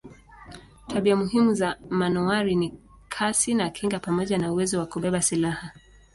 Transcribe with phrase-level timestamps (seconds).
[0.87, 2.73] Tabia muhimu za manowari ni
[3.09, 5.71] kasi na kinga pamoja na uwezo wa kubeba silaha.